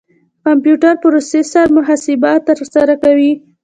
د 0.03 0.03
کمپیوټر 0.45 0.93
پروسیسر 1.03 1.67
محاسبات 1.77 2.39
ترسره 2.49 2.93
کوي. 3.03 3.31